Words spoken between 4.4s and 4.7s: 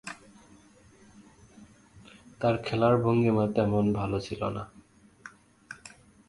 না।